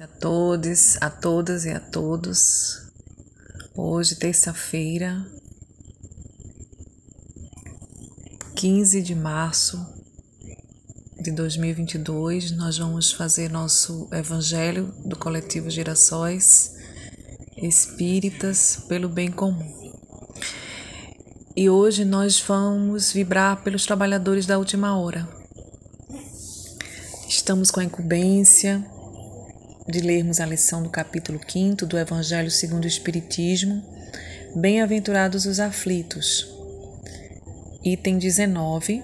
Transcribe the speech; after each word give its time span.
A 0.00 0.08
todos, 0.08 0.98
a 1.00 1.08
todas 1.08 1.64
e 1.64 1.70
a 1.70 1.78
todos. 1.78 2.82
Hoje, 3.76 4.16
terça-feira, 4.16 5.24
15 8.56 9.00
de 9.00 9.14
março 9.14 9.86
de 11.20 11.30
2022, 11.30 12.50
nós 12.50 12.76
vamos 12.76 13.12
fazer 13.12 13.48
nosso 13.48 14.08
evangelho 14.10 14.92
do 15.04 15.16
coletivo 15.16 15.70
Gerações 15.70 16.74
Espíritas 17.56 18.84
pelo 18.88 19.08
bem 19.08 19.30
comum. 19.30 19.92
E 21.54 21.70
hoje 21.70 22.04
nós 22.04 22.40
vamos 22.40 23.12
vibrar 23.12 23.62
pelos 23.62 23.86
trabalhadores 23.86 24.44
da 24.44 24.58
última 24.58 24.98
hora. 24.98 25.28
Estamos 27.28 27.70
com 27.70 27.78
a 27.78 27.84
incumbência 27.84 28.92
de 29.86 30.00
lermos 30.00 30.40
a 30.40 30.46
lição 30.46 30.82
do 30.82 30.88
capítulo 30.88 31.38
5 31.46 31.84
do 31.84 31.98
Evangelho 31.98 32.50
segundo 32.50 32.84
o 32.84 32.88
Espiritismo, 32.88 33.84
Bem-aventurados 34.56 35.44
os 35.46 35.58
aflitos. 35.58 36.48
Item 37.82 38.18
19, 38.18 39.02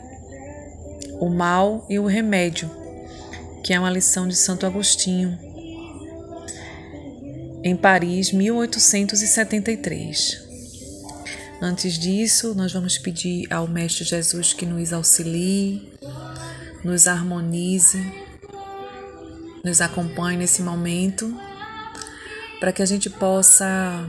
o 1.20 1.28
mal 1.28 1.84
e 1.90 1.98
o 1.98 2.06
remédio, 2.06 2.70
que 3.64 3.74
é 3.74 3.80
uma 3.80 3.90
lição 3.90 4.28
de 4.28 4.36
Santo 4.36 4.64
Agostinho, 4.64 5.36
em 7.62 7.76
Paris, 7.76 8.32
1873. 8.32 10.48
Antes 11.60 11.98
disso, 11.98 12.54
nós 12.54 12.72
vamos 12.72 12.96
pedir 12.96 13.52
ao 13.52 13.68
Mestre 13.68 14.04
Jesus 14.04 14.54
que 14.54 14.64
nos 14.64 14.94
auxilie, 14.94 15.92
nos 16.82 17.06
harmonize 17.06 18.29
nos 19.64 19.80
acompanhe 19.80 20.38
nesse 20.38 20.62
momento, 20.62 21.34
para 22.58 22.72
que 22.72 22.82
a 22.82 22.86
gente 22.86 23.08
possa 23.10 24.08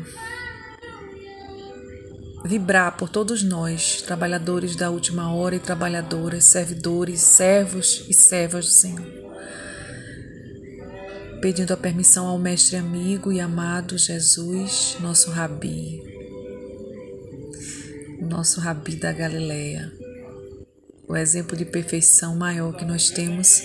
vibrar 2.43 2.97
por 2.97 3.09
todos 3.09 3.43
nós, 3.43 4.01
trabalhadores 4.01 4.75
da 4.75 4.89
última 4.89 5.33
hora 5.33 5.55
e 5.55 5.59
trabalhadoras, 5.59 6.45
servidores, 6.45 7.21
servos 7.21 8.05
e 8.09 8.13
servas 8.13 8.65
do 8.65 8.71
Senhor. 8.71 9.21
Pedindo 11.41 11.73
a 11.73 11.77
permissão 11.77 12.27
ao 12.27 12.37
Mestre 12.37 12.77
amigo 12.77 13.31
e 13.31 13.39
amado 13.39 13.97
Jesus, 13.97 14.97
nosso 14.99 15.31
Rabi, 15.31 16.01
nosso 18.21 18.59
Rabi 18.59 18.95
da 18.95 19.11
Galileia, 19.11 19.91
o 21.07 21.15
exemplo 21.15 21.57
de 21.57 21.65
perfeição 21.65 22.35
maior 22.35 22.75
que 22.75 22.85
nós 22.85 23.09
temos 23.09 23.63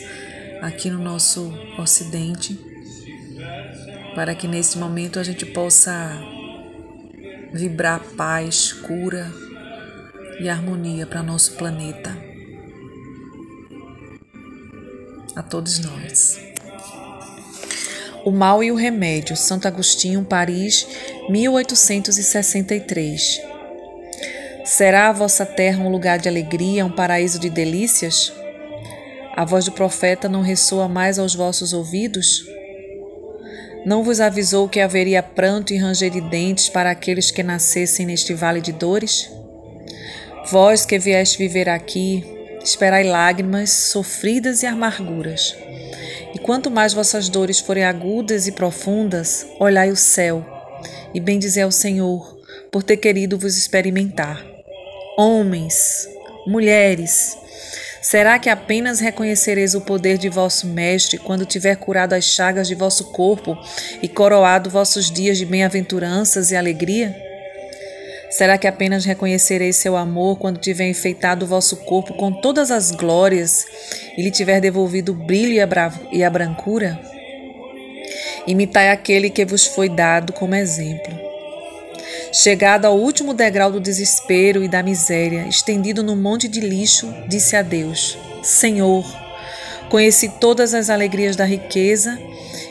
aqui 0.61 0.91
no 0.91 0.99
nosso 0.99 1.53
Ocidente, 1.79 2.59
para 4.15 4.35
que 4.35 4.47
nesse 4.49 4.79
momento 4.79 5.19
a 5.19 5.23
gente 5.23 5.45
possa 5.47 6.11
vibrar 7.53 8.01
paz, 8.17 8.73
cura 8.73 9.31
e 10.41 10.48
harmonia 10.48 11.07
para 11.07 11.23
nosso 11.23 11.53
planeta. 11.53 12.17
A 15.35 15.43
todos 15.43 15.81
nós. 15.81 16.41
O 18.25 18.31
Mal 18.33 18.65
e 18.65 18.73
o 18.73 18.75
Remédio, 18.75 19.37
Santo 19.37 19.69
Agostinho, 19.69 20.25
Paris, 20.25 20.89
1863. 21.29 23.41
Será 24.65 25.09
a 25.09 25.13
vossa 25.13 25.47
terra 25.47 25.85
um 25.85 25.89
lugar 25.89 26.19
de 26.19 26.29
alegria, 26.29 26.85
um 26.85 26.91
paraíso 26.91 27.39
de 27.39 27.48
delícias? 27.48 28.33
A 29.37 29.45
voz 29.45 29.67
do 29.67 29.73
profeta 29.73 30.31
não 30.31 30.41
ressoa 30.41 30.89
mais 30.89 31.19
aos 31.19 31.34
vossos 31.34 31.75
ouvidos? 31.75 32.47
Não 33.84 34.03
vos 34.03 34.19
avisou 34.19 34.67
que 34.67 34.81
haveria 34.81 35.23
pranto 35.23 35.75
e 35.75 35.77
ranger 35.77 36.11
de 36.11 36.23
dentes 36.23 36.70
para 36.70 36.91
aqueles 36.91 37.31
que 37.31 37.42
nascessem 37.42 38.07
neste 38.07 38.33
vale 38.33 38.62
de 38.62 38.73
dores? 38.73 39.31
Vós 40.51 40.86
que 40.86 40.98
vieste 40.98 41.36
viver 41.36 41.69
aqui, 41.69 42.24
esperai 42.64 43.05
lágrimas 43.05 43.69
sofridas 43.70 44.63
e 44.63 44.67
amarguras. 44.67 45.55
E 46.35 46.39
quanto 46.39 46.70
mais 46.70 46.95
vossas 46.95 47.29
dores 47.29 47.61
forem 47.61 47.85
agudas 47.85 48.47
e 48.47 48.53
profundas, 48.53 49.47
olhai 49.61 49.91
o 49.91 49.97
céu 49.97 50.45
e 51.13 51.20
bendizei 51.20 51.63
ao 51.63 51.70
Senhor 51.70 52.39
por 52.73 52.83
ter 52.83 52.97
querido 52.97 53.39
vos 53.39 53.57
experimentar. 53.58 54.42
Homens, 55.18 56.08
mulheres, 56.47 57.36
Será 58.08 58.39
que 58.39 58.48
apenas 58.48 59.00
reconhecereis 59.00 59.74
o 59.74 59.80
poder 59.80 60.17
de 60.17 60.28
vosso 60.28 60.68
Mestre 60.68 61.18
quando 61.18 61.44
tiver 61.44 61.74
curado 61.74 62.12
as 62.12 62.24
chagas 62.24 62.68
de 62.68 62.74
vosso 62.77 63.06
corpo 63.06 63.58
e 64.00 64.06
coroado 64.06 64.70
vossos 64.70 65.11
dias 65.11 65.36
de 65.36 65.44
bem-aventuranças 65.44 66.52
e 66.52 66.56
alegria? 66.56 67.20
Será 68.30 68.56
que 68.56 68.68
apenas 68.68 69.05
reconhecereis 69.05 69.74
seu 69.74 69.96
amor 69.96 70.39
quando 70.39 70.61
tiver 70.61 70.89
enfeitado 70.89 71.44
o 71.44 71.48
vosso 71.48 71.78
corpo 71.78 72.14
com 72.14 72.30
todas 72.30 72.70
as 72.70 72.92
glórias 72.92 73.67
e 74.17 74.23
lhe 74.23 74.30
tiver 74.30 74.61
devolvido 74.61 75.11
o 75.11 75.27
brilho 75.27 75.55
e 75.55 75.61
a, 75.61 75.68
e 76.12 76.23
a 76.23 76.30
brancura? 76.30 77.00
Imitai 78.46 78.90
aquele 78.90 79.30
que 79.30 79.44
vos 79.44 79.67
foi 79.67 79.88
dado 79.88 80.33
como 80.33 80.55
exemplo. 80.55 81.26
Chegado 82.33 82.87
ao 82.87 82.98
último 82.98 83.33
degrau 83.33 83.70
do 83.70 83.81
desespero 83.81 84.63
e 84.63 84.69
da 84.69 84.83
miséria, 84.83 85.47
estendido 85.48 86.03
no 86.03 86.17
monte 86.17 86.48
de 86.48 86.61
lixo, 86.61 87.13
disse 87.29 87.57
a 87.57 87.63
Deus: 87.63 88.19
Senhor, 88.42 89.05
conheci 89.89 90.29
todas 90.41 90.75
as 90.75 90.91
alegrias 90.91 91.36
da 91.36 91.45
riqueza 91.45 92.19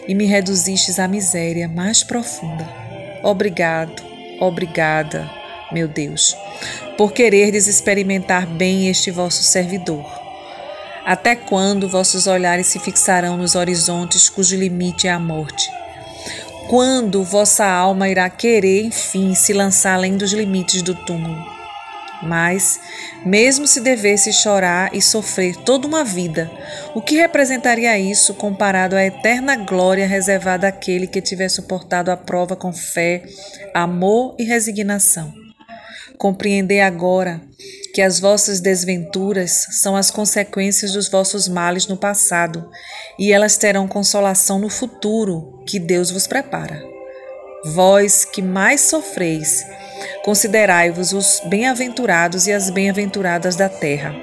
e 0.08 0.14
me 0.14 0.26
reduzistes 0.26 1.00
à 1.00 1.08
miséria 1.08 1.68
mais 1.68 2.04
profunda. 2.04 2.68
Obrigado, 3.24 4.04
obrigada, 4.40 5.30
meu 5.72 5.88
Deus, 5.88 6.36
por 6.98 7.14
quererdes 7.14 7.68
experimentar 7.68 8.46
bem 8.46 8.90
este 8.90 9.10
vosso 9.10 9.42
servidor. 9.42 10.06
Até 11.06 11.36
quando 11.36 11.88
vossos 11.88 12.28
olhares 12.28 12.68
se 12.68 12.80
fixarão 12.80 13.38
nos 13.38 13.56
horizontes 13.56 14.28
cujo 14.28 14.56
limite 14.56 15.08
é 15.08 15.12
a 15.12 15.20
morte? 15.20 15.70
Quando 16.68 17.24
vossa 17.24 17.64
alma 17.64 18.09
irá 18.09 18.28
querer, 18.28 18.86
enfim, 18.86 19.36
se 19.36 19.53
lançar 19.53 19.94
além 19.94 20.18
dos 20.18 20.34
limites 20.34 20.81
do 20.81 20.96
túmulo? 20.96 21.46
Mas, 22.24 22.80
mesmo 23.24 23.68
se 23.68 23.80
devesse 23.80 24.34
chorar 24.34 24.90
e 24.92 25.00
sofrer 25.00 25.56
toda 25.58 25.88
uma 25.88 26.03
vida, 26.03 26.50
o 26.96 27.02
que 27.02 27.18
representaria 27.18 28.00
isso 28.00 28.34
comparado 28.34 28.96
à 28.96 29.06
eterna 29.06 29.56
glória 29.56 30.08
reservada 30.08 30.68
àquele 30.68 31.06
que 31.06 31.22
tiver 31.22 31.50
suportado 31.50 32.09
a 32.09 32.18
prova 32.18 32.56
com 32.56 32.74
fé, 32.74 33.24
amor 33.72 34.36
e 34.40 34.44
resignação? 34.44 35.45
Compreender 36.18 36.81
agora 36.81 37.42
que 37.94 38.02
as 38.02 38.20
vossas 38.20 38.59
desventuras 38.59 39.68
são 39.72 39.96
as 39.96 40.12
consequências 40.12 40.94
dos 40.94 41.09
vossos 41.09 41.48
males 41.48 41.88
no 41.88 41.98
passado, 41.98 42.70
e 43.18 43.31
elas 43.31 43.58
terão 43.58 43.88
consolação 43.88 44.59
no 44.59 44.70
futuro 44.70 45.64
que 45.66 45.80
Deus 45.80 46.12
vos 46.12 46.28
prepara. 46.28 46.81
Vós 47.66 48.26
que 48.26 48.42
mais 48.42 48.81
sofreis, 48.81 49.66
considerai-vos 50.24 51.14
os 51.14 51.42
bem-aventurados 51.46 52.47
e 52.47 52.53
as 52.53 52.70
bem-aventuradas 52.70 53.56
da 53.56 53.70
terra. 53.70 54.14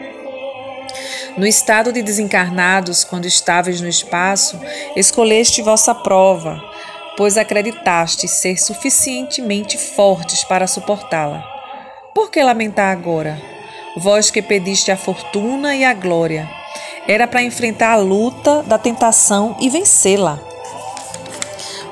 No 1.36 1.47
estado 1.47 1.92
de 1.92 2.03
desencarnados, 2.03 3.04
quando 3.04 3.26
estáveis 3.26 3.80
no 3.80 3.88
espaço, 3.88 4.60
escolheste 4.94 5.62
vossa 5.62 5.94
prova, 5.94 6.62
pois 7.16 7.38
acreditaste 7.38 8.28
ser 8.28 8.59
suficientemente 8.59 9.78
fortes 9.78 10.44
para 10.44 10.66
suportá-la. 10.66 11.51
Por 12.14 12.30
que 12.30 12.42
lamentar 12.42 12.92
agora? 12.92 13.40
Vós 13.96 14.30
que 14.30 14.42
pediste 14.42 14.90
a 14.90 14.98
fortuna 14.98 15.74
e 15.74 15.82
a 15.82 15.94
glória, 15.94 16.48
era 17.08 17.26
para 17.26 17.42
enfrentar 17.42 17.92
a 17.92 17.96
luta 17.96 18.62
da 18.64 18.76
tentação 18.76 19.56
e 19.58 19.70
vencê-la. 19.70 20.38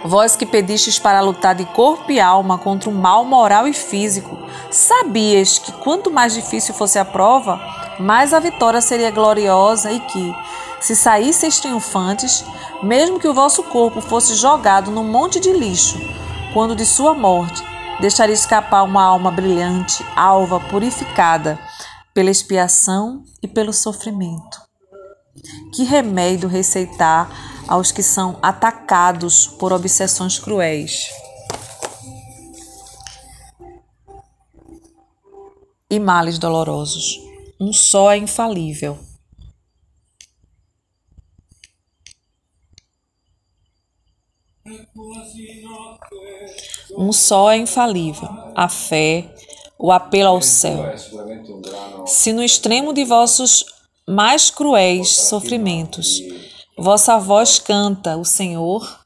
Vós 0.05 0.37
que 0.37 0.44
pedistes 0.44 0.99
para 0.99 1.22
lutar 1.22 1.55
de 1.55 1.64
corpo 1.64 2.12
e 2.12 2.20
alma 2.20 2.58
contra 2.58 2.90
o 2.90 2.94
mal 2.94 3.25
moral 3.25 3.67
e 3.67 3.72
físico, 3.72 4.37
sabias 4.70 5.58
que 5.58 5.72
quanto 5.72 6.11
mais 6.11 6.34
difícil 6.34 6.75
fosse 6.75 6.99
a 6.99 7.05
prova, 7.05 7.58
mais 7.99 8.34
a 8.34 8.40
vitória 8.40 8.82
seria 8.82 9.11
gloriosa 9.11 9.90
e 9.90 10.00
que, 10.00 10.34
se 10.81 10.94
saísseis 10.94 11.61
triunfantes, 11.61 12.44
mesmo 12.82 13.19
que 13.19 13.28
o 13.28 13.34
vosso 13.34 13.62
corpo 13.62 14.02
fosse 14.02 14.34
jogado 14.34 14.90
num 14.90 15.05
monte 15.05 15.40
de 15.40 15.50
lixo, 15.50 15.99
quando 16.52 16.76
de 16.76 16.84
sua 16.84 17.14
morte, 17.14 17.62
deixaria 18.00 18.35
escapar 18.35 18.82
uma 18.82 19.02
alma 19.02 19.31
brilhante, 19.31 20.05
alva, 20.17 20.58
purificada, 20.58 21.58
pela 22.14 22.31
expiação 22.31 23.23
e 23.43 23.47
pelo 23.47 23.73
sofrimento. 23.73 24.61
Que 25.75 25.85
remédio 25.85 26.49
receitar 26.49 27.31
aos 27.69 27.93
que 27.93 28.02
são 28.02 28.38
atacados 28.43 29.47
por 29.47 29.73
obsessões 29.73 30.38
cruéis? 30.38 31.08
E 35.88 35.99
males 35.99 36.38
dolorosos. 36.38 37.19
Um 37.61 37.73
só 37.73 38.11
é 38.12 38.17
infalível. 38.17 38.99
Um 46.96 47.12
só 47.12 47.50
é 47.50 47.56
infalível: 47.56 48.28
a 48.54 48.69
fé, 48.69 49.34
o 49.78 49.90
apelo 49.90 50.28
ao 50.28 50.42
céu. 50.42 50.84
Se 52.06 52.32
no 52.32 52.42
extremo 52.42 52.92
de 52.92 53.04
vossos 53.04 53.64
mais 54.06 54.50
cruéis 54.50 55.08
sofrimentos 55.08 56.20
vossa 56.76 57.19
voz 57.19 57.58
canta 57.58 58.16
o 58.16 58.25
Senhor, 58.25 59.00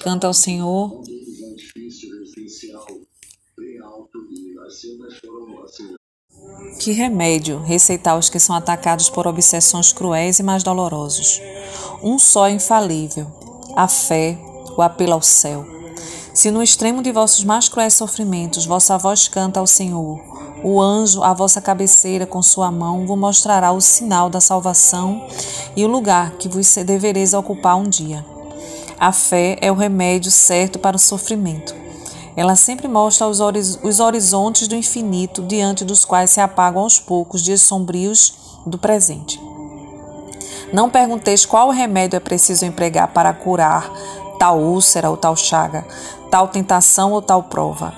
Canta 0.00 0.26
ao 0.26 0.34
Senhor. 0.34 1.02
Que 6.78 6.92
remédio 6.92 7.60
receitar 7.60 8.16
os 8.16 8.30
que 8.30 8.38
são 8.38 8.54
atacados 8.54 9.10
por 9.10 9.26
obsessões 9.26 9.92
cruéis 9.92 10.38
e 10.38 10.42
mais 10.42 10.62
dolorosos? 10.62 11.40
Um 12.02 12.18
só 12.18 12.46
é 12.46 12.52
infalível: 12.52 13.26
a 13.74 13.88
fé, 13.88 14.38
o 14.76 14.82
apelo 14.82 15.14
ao 15.14 15.22
céu. 15.22 15.66
Se 16.32 16.52
no 16.52 16.62
extremo 16.62 17.02
de 17.02 17.10
vossos 17.10 17.42
mais 17.42 17.68
cruéis 17.68 17.94
sofrimentos 17.94 18.64
vossa 18.64 18.96
voz 18.96 19.26
canta 19.26 19.58
ao 19.58 19.66
Senhor, 19.66 20.20
o 20.62 20.80
anjo 20.80 21.22
à 21.22 21.32
vossa 21.34 21.60
cabeceira 21.60 22.26
com 22.26 22.42
sua 22.42 22.70
mão 22.70 23.06
vos 23.06 23.18
mostrará 23.18 23.72
o 23.72 23.80
sinal 23.80 24.30
da 24.30 24.40
salvação 24.40 25.26
e 25.76 25.84
o 25.84 25.88
lugar 25.88 26.32
que 26.32 26.48
vos 26.48 26.72
devereis 26.76 27.34
ocupar 27.34 27.76
um 27.76 27.88
dia. 27.88 28.24
A 28.98 29.12
fé 29.12 29.56
é 29.60 29.70
o 29.70 29.76
remédio 29.76 30.30
certo 30.30 30.78
para 30.78 30.96
o 30.96 31.00
sofrimento. 31.00 31.87
Ela 32.38 32.54
sempre 32.54 32.86
mostra 32.86 33.26
os, 33.26 33.40
os 33.82 33.98
horizontes 33.98 34.68
do 34.68 34.76
infinito 34.76 35.42
diante 35.42 35.84
dos 35.84 36.04
quais 36.04 36.30
se 36.30 36.40
apagam 36.40 36.82
aos 36.82 37.00
poucos 37.00 37.42
dias 37.42 37.62
sombrios 37.62 38.32
do 38.64 38.78
presente. 38.78 39.42
Não 40.72 40.88
pergunteis 40.88 41.44
qual 41.44 41.70
remédio 41.70 42.16
é 42.16 42.20
preciso 42.20 42.64
empregar 42.64 43.08
para 43.08 43.32
curar 43.32 43.92
tal 44.38 44.60
úlcera 44.60 45.10
ou 45.10 45.16
tal 45.16 45.34
chaga, 45.34 45.84
tal 46.30 46.46
tentação 46.46 47.10
ou 47.10 47.20
tal 47.20 47.42
prova. 47.42 47.92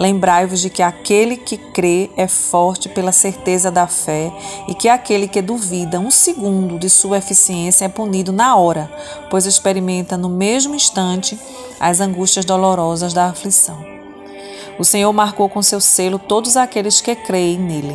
Lembrai-vos 0.00 0.62
de 0.62 0.70
que 0.70 0.82
aquele 0.82 1.36
que 1.36 1.58
crê 1.58 2.08
é 2.16 2.26
forte 2.26 2.88
pela 2.88 3.12
certeza 3.12 3.70
da 3.70 3.86
fé 3.86 4.32
e 4.66 4.74
que 4.74 4.88
aquele 4.88 5.28
que 5.28 5.42
duvida 5.42 6.00
um 6.00 6.10
segundo 6.10 6.78
de 6.78 6.88
sua 6.88 7.18
eficiência 7.18 7.84
é 7.84 7.88
punido 7.88 8.32
na 8.32 8.56
hora, 8.56 8.90
pois 9.28 9.44
experimenta 9.44 10.16
no 10.16 10.30
mesmo 10.30 10.74
instante 10.74 11.38
as 11.78 12.00
angústias 12.00 12.46
dolorosas 12.46 13.12
da 13.12 13.26
aflição. 13.26 13.84
O 14.78 14.84
Senhor 14.86 15.12
marcou 15.12 15.50
com 15.50 15.60
seu 15.60 15.82
selo 15.82 16.18
todos 16.18 16.56
aqueles 16.56 17.02
que 17.02 17.14
creem 17.14 17.58
nele. 17.58 17.94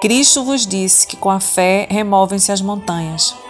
Cristo 0.00 0.42
vos 0.42 0.66
disse 0.66 1.06
que 1.06 1.18
com 1.18 1.28
a 1.28 1.40
fé 1.40 1.86
removem-se 1.90 2.50
as 2.50 2.62
montanhas. 2.62 3.41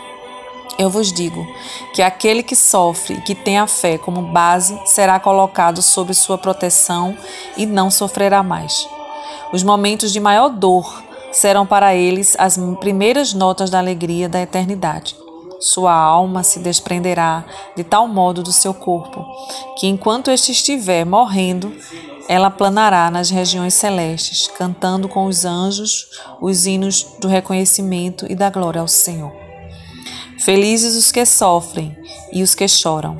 Eu 0.79 0.89
vos 0.89 1.13
digo 1.13 1.47
que 1.95 2.03
aquele 2.03 2.43
que 2.43 2.57
sofre 2.57 3.15
e 3.15 3.21
que 3.21 3.35
tem 3.35 3.59
a 3.59 3.67
fé 3.67 3.99
como 3.99 4.23
base 4.23 4.79
será 4.87 5.21
colocado 5.21 5.83
sob 5.83 6.13
sua 6.15 6.39
proteção 6.39 7.17
e 7.57 7.67
não 7.67 7.91
sofrerá 7.91 8.43
mais. 8.43 8.89
Os 9.53 9.63
momentos 9.63 10.13
de 10.13 10.21
maior 10.21 10.49
dor 10.49 11.03
serão 11.31 11.67
para 11.67 11.95
eles 11.95 12.35
as 12.39 12.59
primeiras 12.81 13.35
notas 13.35 13.71
da 13.71 13.79
alegria 13.79 14.29
da 14.29 14.41
eternidade. 14.41 15.17
Sua 15.61 15.93
alma 15.93 16.43
se 16.43 16.59
desprenderá 16.59 17.45
de 17.77 17.85
tal 17.85 18.09
modo 18.09 18.43
do 18.43 18.51
seu 18.51 18.75
corpo 18.75 19.25
que, 19.79 19.87
enquanto 19.87 20.31
este 20.31 20.51
estiver 20.53 21.07
morrendo, 21.07 21.73
ela 22.29 22.51
planará 22.51 23.11
nas 23.11 23.31
regiões 23.31 23.75
celestes, 23.75 24.49
cantando 24.49 25.09
com 25.09 25.27
os 25.27 25.45
anjos 25.45 26.09
os 26.41 26.67
hinos 26.67 27.07
do 27.21 27.29
reconhecimento 27.29 28.27
e 28.29 28.35
da 28.35 28.51
glória 28.51 28.81
ao 28.81 28.89
Senhor. 28.89 29.42
Felizes 30.45 30.97
os 30.97 31.13
que 31.13 31.25
sofrem 31.25 31.97
e 32.33 32.43
os 32.43 32.53
que 32.53 32.67
choram, 32.67 33.17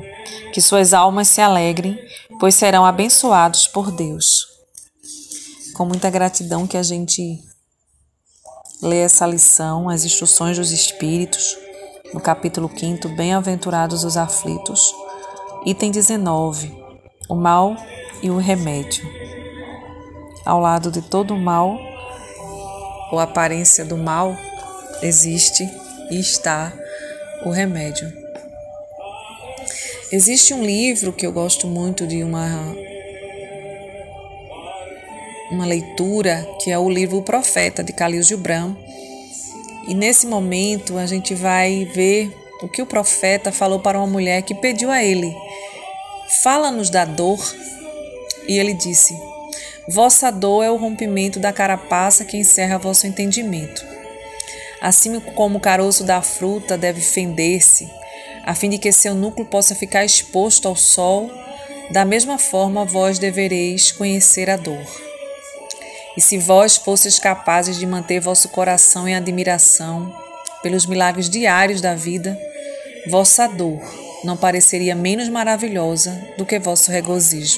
que 0.53 0.59
suas 0.59 0.93
almas 0.93 1.29
se 1.29 1.39
alegrem, 1.39 1.97
pois 2.37 2.53
serão 2.53 2.85
abençoados 2.85 3.65
por 3.65 3.91
Deus. 3.91 4.45
Com 5.73 5.85
muita 5.85 6.09
gratidão 6.09 6.67
que 6.67 6.75
a 6.75 6.83
gente 6.83 7.41
lê 8.81 8.97
essa 8.97 9.25
lição, 9.25 9.87
as 9.87 10.03
instruções 10.03 10.57
dos 10.57 10.71
Espíritos 10.71 11.57
no 12.13 12.19
capítulo 12.19 12.69
5, 12.69 13.07
Bem-aventurados 13.15 14.03
os 14.03 14.17
aflitos, 14.17 14.93
item 15.65 15.91
19, 15.91 16.75
o 17.29 17.35
mal 17.35 17.77
e 18.21 18.29
o 18.29 18.37
remédio. 18.37 19.09
Ao 20.45 20.59
lado 20.59 20.91
de 20.91 21.01
todo 21.01 21.33
o 21.33 21.39
mal, 21.39 21.79
ou 23.13 23.17
aparência 23.17 23.85
do 23.85 23.95
mal, 23.95 24.35
existe 25.01 25.63
e 26.11 26.19
está 26.19 26.82
o 27.45 27.49
remédio. 27.49 28.11
Existe 30.11 30.53
um 30.53 30.63
livro 30.63 31.11
que 31.11 31.25
eu 31.25 31.31
gosto 31.31 31.67
muito 31.67 32.05
de 32.05 32.23
uma 32.23 32.75
uma 35.51 35.65
leitura, 35.65 36.47
que 36.61 36.71
é 36.71 36.79
o 36.79 36.89
livro 36.89 37.17
O 37.17 37.23
Profeta 37.23 37.83
de 37.83 37.93
Khalil 37.93 38.23
Gibran, 38.23 38.75
e 39.87 39.93
nesse 39.93 40.25
momento 40.25 40.97
a 40.97 41.05
gente 41.05 41.35
vai 41.35 41.85
ver 41.93 42.31
o 42.61 42.67
que 42.67 42.81
o 42.81 42.85
profeta 42.85 43.51
falou 43.51 43.79
para 43.79 43.97
uma 43.97 44.07
mulher 44.07 44.41
que 44.41 44.55
pediu 44.55 44.89
a 44.89 45.03
ele: 45.03 45.35
Fala-nos 46.41 46.89
da 46.89 47.05
dor. 47.05 47.39
E 48.47 48.57
ele 48.57 48.73
disse: 48.73 49.13
Vossa 49.89 50.31
dor 50.31 50.63
é 50.63 50.71
o 50.71 50.77
rompimento 50.77 51.39
da 51.39 51.51
carapaça 51.51 52.23
que 52.23 52.37
encerra 52.37 52.77
vosso 52.77 53.05
entendimento. 53.05 53.92
Assim 54.83 55.17
como 55.21 55.59
o 55.59 55.61
caroço 55.61 56.03
da 56.03 56.21
fruta 56.21 56.77
deve 56.77 56.99
fender-se, 56.99 57.89
a 58.45 58.53
fim 58.53 58.69
de 58.69 58.77
que 58.77 58.91
seu 58.91 59.15
núcleo 59.15 59.45
possa 59.45 59.73
ficar 59.73 60.03
exposto 60.03 60.67
ao 60.67 60.75
sol, 60.75 61.31
da 61.89 62.03
mesma 62.03 62.37
forma 62.37 62.83
vós 62.83 63.17
devereis 63.17 63.93
conhecer 63.93 64.49
a 64.49 64.57
dor. 64.57 64.85
E 66.17 66.21
se 66.21 66.37
vós 66.37 66.75
fosseis 66.75 67.17
capazes 67.17 67.79
de 67.79 67.85
manter 67.85 68.19
vosso 68.19 68.49
coração 68.49 69.07
em 69.07 69.15
admiração 69.15 70.13
pelos 70.61 70.85
milagres 70.85 71.29
diários 71.29 71.79
da 71.79 71.95
vida, 71.95 72.37
vossa 73.09 73.47
dor 73.47 73.79
não 74.25 74.35
pareceria 74.35 74.95
menos 74.95 75.29
maravilhosa 75.29 76.11
do 76.37 76.45
que 76.45 76.59
vosso 76.59 76.91
regozijo. 76.91 77.57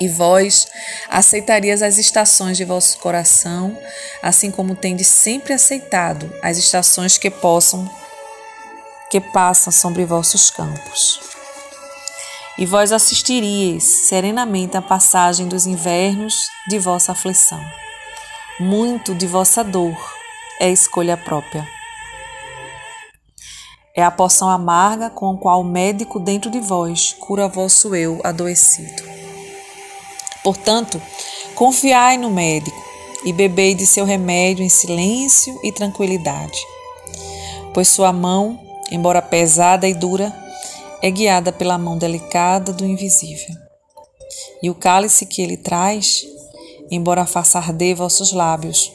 E 0.00 0.08
vós 0.08 0.66
aceitarias 1.08 1.82
as 1.82 1.98
estações 1.98 2.56
de 2.56 2.64
vosso 2.64 2.98
coração, 2.98 3.76
assim 4.22 4.50
como 4.50 4.74
tendes 4.74 5.08
sempre 5.08 5.52
aceitado 5.52 6.32
as 6.42 6.56
estações 6.56 7.18
que 7.18 7.30
possam 7.30 7.88
que 9.10 9.20
passam 9.20 9.72
sobre 9.72 10.04
vossos 10.04 10.50
campos 10.50 11.30
e 12.60 12.66
vós 12.66 12.92
assistiríeis 12.92 13.82
serenamente 13.82 14.76
à 14.76 14.82
passagem 14.82 15.48
dos 15.48 15.66
invernos 15.66 16.50
de 16.68 16.78
vossa 16.78 17.12
aflição. 17.12 17.58
Muito 18.60 19.14
de 19.14 19.26
vossa 19.26 19.64
dor 19.64 19.96
é 20.60 20.70
escolha 20.70 21.16
própria. 21.16 21.66
É 23.96 24.04
a 24.04 24.10
poção 24.10 24.50
amarga 24.50 25.08
com 25.08 25.30
a 25.30 25.38
qual 25.38 25.62
o 25.62 25.64
médico 25.64 26.20
dentro 26.20 26.50
de 26.50 26.60
vós 26.60 27.16
cura 27.18 27.48
vosso 27.48 27.94
eu 27.94 28.20
adoecido. 28.22 29.09
Portanto, 30.42 31.00
confiai 31.54 32.16
no 32.16 32.30
médico 32.30 32.76
e 33.24 33.32
bebei 33.32 33.74
de 33.74 33.86
seu 33.86 34.04
remédio 34.04 34.64
em 34.64 34.68
silêncio 34.68 35.58
e 35.62 35.70
tranquilidade, 35.70 36.58
pois 37.74 37.88
sua 37.88 38.12
mão, 38.12 38.58
embora 38.90 39.20
pesada 39.20 39.86
e 39.86 39.94
dura, 39.94 40.34
é 41.02 41.10
guiada 41.10 41.52
pela 41.52 41.78
mão 41.78 41.98
delicada 41.98 42.72
do 42.72 42.84
invisível. 42.84 43.54
E 44.62 44.70
o 44.70 44.74
cálice 44.74 45.26
que 45.26 45.42
ele 45.42 45.56
traz, 45.56 46.24
embora 46.90 47.26
faça 47.26 47.58
arder 47.58 47.96
vossos 47.96 48.32
lábios, 48.32 48.92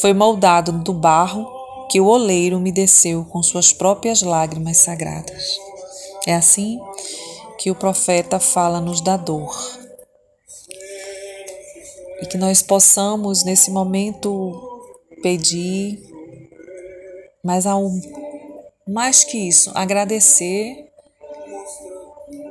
foi 0.00 0.12
moldado 0.12 0.72
do 0.72 0.92
barro 0.92 1.46
que 1.88 2.00
o 2.00 2.06
oleiro 2.06 2.56
umedeceu 2.56 3.24
com 3.26 3.42
suas 3.42 3.72
próprias 3.72 4.22
lágrimas 4.22 4.78
sagradas. 4.78 5.58
É 6.26 6.34
assim 6.34 6.78
que 7.58 7.70
o 7.70 7.74
profeta 7.74 8.40
fala-nos 8.40 9.00
da 9.00 9.16
dor. 9.16 9.83
E 12.24 12.26
que 12.26 12.38
nós 12.38 12.62
possamos, 12.62 13.44
nesse 13.44 13.70
momento, 13.70 14.80
pedir, 15.22 16.00
mas 17.44 17.66
ao 17.66 17.90
mais 18.88 19.24
que 19.24 19.36
isso, 19.36 19.70
agradecer 19.74 20.88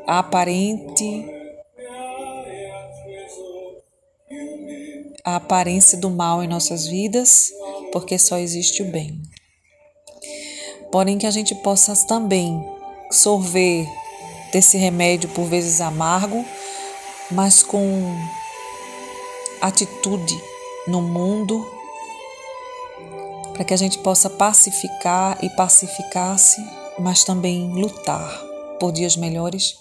a 0.05 0.19
aparente 0.19 1.25
a 5.23 5.37
aparência 5.37 5.97
do 5.97 6.11
mal 6.11 6.43
em 6.43 6.47
nossas 6.47 6.85
vidas, 6.85 7.49
porque 7.91 8.19
só 8.19 8.37
existe 8.37 8.83
o 8.83 8.91
bem. 8.91 9.23
Porém 10.91 11.17
que 11.17 11.25
a 11.25 11.31
gente 11.31 11.55
possa 11.55 11.95
também 12.05 12.63
sorver 13.09 13.87
desse 14.51 14.77
remédio 14.77 15.29
por 15.29 15.45
vezes 15.45 15.81
amargo, 15.81 16.45
mas 17.31 17.63
com 17.63 18.15
atitude 19.63 20.37
no 20.85 21.01
mundo, 21.01 21.65
para 23.53 23.63
que 23.63 23.73
a 23.73 23.77
gente 23.77 23.97
possa 23.99 24.29
pacificar 24.29 25.37
e 25.41 25.49
pacificar-se, 25.51 26.61
mas 26.99 27.23
também 27.23 27.71
lutar 27.73 28.43
por 28.77 28.91
dias 28.91 29.15
melhores 29.15 29.77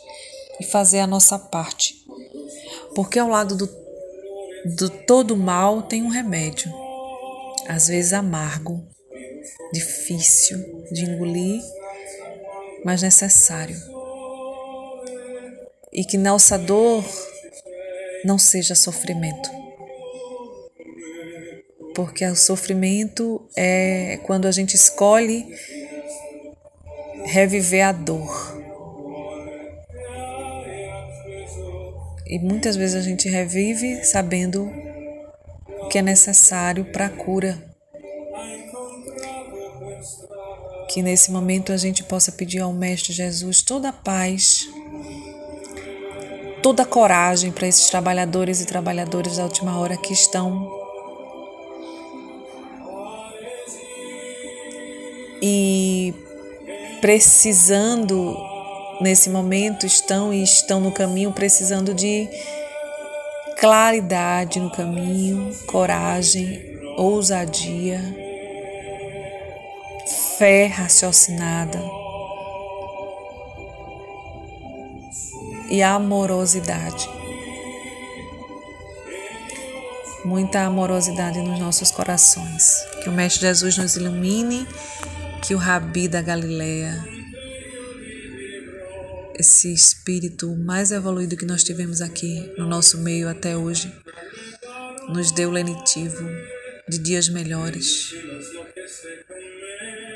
e 0.61 0.65
fazer 0.65 1.01
a 1.01 1.07
nossa 1.07 1.37
parte. 1.37 1.97
Porque 2.95 3.19
ao 3.19 3.29
lado 3.29 3.57
do, 3.57 3.69
do 4.77 4.89
todo 4.89 5.37
mal 5.37 5.83
tem 5.83 6.01
um 6.05 6.09
remédio, 6.09 6.73
às 7.67 7.89
vezes 7.89 8.13
amargo, 8.13 8.87
difícil 9.73 10.59
de 10.93 11.07
engolir, 11.07 11.61
mas 12.85 13.03
necessário. 13.03 13.77
E 15.93 16.05
que 16.05 16.17
nossa 16.17 16.57
dor 16.57 17.05
não 18.25 18.39
seja 18.39 18.77
sofrimento. 18.77 19.62
Porque 21.95 22.25
o 22.25 22.35
sofrimento 22.35 23.47
é 23.57 24.19
quando 24.25 24.47
a 24.47 24.53
gente 24.53 24.75
escolhe 24.75 25.47
reviver 27.25 27.87
a 27.87 27.93
dor. 27.93 28.63
E 32.27 32.39
muitas 32.39 32.77
vezes 32.77 32.97
a 32.97 33.03
gente 33.03 33.29
revive 33.29 34.05
sabendo 34.05 34.65
o 35.81 35.89
que 35.89 35.99
é 35.99 36.03
necessário 36.03 36.85
para 36.87 37.07
a 37.07 37.11
cura. 37.11 37.63
Que 40.91 41.03
nesse 41.03 41.31
momento 41.31 41.73
a 41.73 41.77
gente 41.77 42.03
possa 42.05 42.33
pedir 42.33 42.61
ao 42.61 42.73
Mestre 42.73 43.13
Jesus 43.13 43.63
toda 43.63 43.91
a 43.91 43.93
paz, 43.93 44.67
toda 46.63 46.85
a 46.85 46.87
coragem 46.87 47.51
para 47.51 47.67
esses 47.67 47.91
trabalhadores 47.91 48.61
e 48.61 48.67
trabalhadoras 48.67 49.37
da 49.37 49.45
última 49.45 49.79
hora 49.79 49.97
que 49.97 50.13
estão 50.13 50.82
e 55.43 56.15
precisando 57.01 58.37
nesse 59.01 59.29
momento 59.29 59.85
estão 59.85 60.33
e 60.33 60.43
estão 60.43 60.81
no 60.81 60.93
caminho 60.93 61.33
precisando 61.33 61.93
de 61.93 62.29
claridade 63.59 64.61
no 64.61 64.71
caminho, 64.71 65.53
coragem, 65.67 66.81
ousadia, 66.97 68.01
fé 70.39 70.67
raciocinada 70.67 71.81
e 75.69 75.83
amorosidade. 75.83 77.09
Muita 80.25 80.63
amorosidade 80.63 81.41
nos 81.41 81.59
nossos 81.59 81.91
corações. 81.91 82.85
Que 83.03 83.09
o 83.09 83.13
Mestre 83.13 83.43
Jesus 83.43 83.77
nos 83.79 83.97
ilumine, 83.97 84.67
que 85.43 85.55
o 85.55 85.59
Rabi 85.59 86.09
da 86.09 86.23
Galileia 86.23 87.13
esse 89.43 89.73
espírito 89.73 90.55
mais 90.57 90.93
evoluído 90.93 91.37
que 91.37 91.45
nós 91.45 91.65
tivemos 91.65 92.01
aqui 92.01 92.53
no 92.57 92.67
nosso 92.67 92.99
meio 92.99 93.29
até 93.29 93.57
hoje, 93.57 93.93
nos 95.09 95.33
deu 95.33 95.51
lenitivo 95.51 96.25
de 96.89 96.99
dias 96.99 97.29
melhores. 97.29 98.15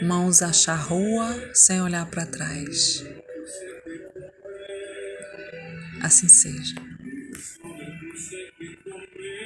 Mãos 0.03 0.43
à 0.43 0.53
charrua 0.53 1.51
sem 1.55 1.83
olhar 1.83 2.07
para 2.07 2.25
trás. 2.25 3.05
Assim 6.03 6.29
seja. 6.29 6.86